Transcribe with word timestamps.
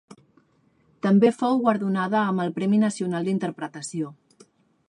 També 1.07 1.31
fou 1.41 1.59
guardonada 1.65 2.21
amb 2.31 2.45
el 2.47 2.51
premi 2.57 2.83
nacional 2.87 3.29
d'Interpretació. 3.31 4.11